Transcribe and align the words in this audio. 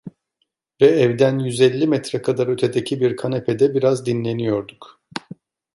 Ve 0.81 0.85
evden 0.87 1.39
yüz 1.39 1.61
elli 1.61 1.87
metre 1.87 2.21
kadar 2.21 2.47
ötedeki 2.47 3.01
bir 3.01 3.15
kanepede 3.15 3.73
biraz 3.73 4.05
dinleniyorduk. 4.05 5.01